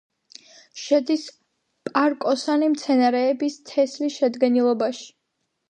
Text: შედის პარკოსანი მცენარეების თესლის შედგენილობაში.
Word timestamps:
შედის 0.83 1.25
პარკოსანი 1.91 2.71
მცენარეების 2.75 3.61
თესლის 3.71 4.21
შედგენილობაში. 4.21 5.09